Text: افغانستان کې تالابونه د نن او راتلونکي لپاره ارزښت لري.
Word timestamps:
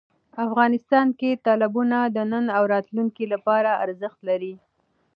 افغانستان 0.45 1.07
کې 1.19 1.41
تالابونه 1.45 1.97
د 2.15 2.17
نن 2.31 2.45
او 2.57 2.63
راتلونکي 2.73 3.25
لپاره 3.33 3.71
ارزښت 3.85 4.19
لري. 4.29 4.53